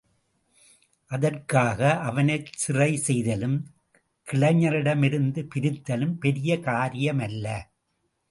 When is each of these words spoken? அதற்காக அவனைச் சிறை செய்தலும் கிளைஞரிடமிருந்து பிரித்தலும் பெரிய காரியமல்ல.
அதற்காக 1.11 1.79
அவனைச் 1.99 2.49
சிறை 2.53 2.97
செய்தலும் 2.97 3.57
கிளைஞரிடமிருந்து 4.27 5.41
பிரித்தலும் 5.55 6.15
பெரிய 6.17 6.59
காரியமல்ல. 6.59 7.45